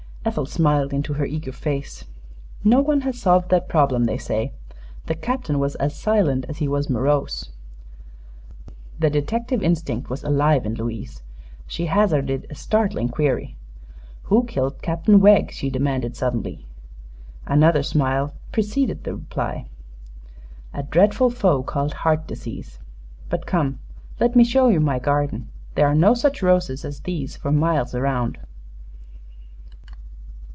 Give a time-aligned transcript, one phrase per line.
[0.23, 2.05] Ethel smiled into her eager face.
[2.63, 4.53] "No one has solved that problem, they say.
[5.07, 7.49] The Captain was as silent as he was morose."
[8.99, 11.23] The detective instinct was alive in Louise.
[11.65, 13.57] She hazarded a startling query:
[14.25, 16.67] "Who killed Captain Wegg?" she demanded, suddenly.
[17.47, 19.65] Another smile preceded the reply.
[20.71, 22.77] "A dreadful foe called heart disease.
[23.27, 23.79] But come;
[24.19, 25.49] let me show you my garden.
[25.73, 28.37] There are no such roses as these for miles around."